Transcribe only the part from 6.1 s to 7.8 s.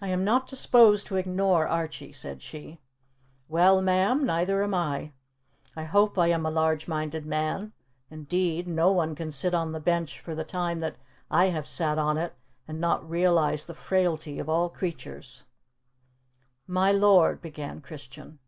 I am a large minded man